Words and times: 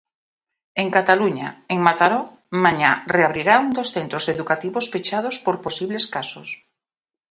En 0.81 0.87
Cataluña, 0.97 1.47
en 1.73 1.79
Mataró, 1.87 2.21
mañá 2.63 2.91
reabrirá 3.15 3.53
un 3.65 3.69
dos 3.77 3.89
centros 3.95 4.25
educativos 4.33 4.85
pechados 4.93 5.35
por 5.45 5.55
posibles 5.65 6.03
casos. 6.15 6.47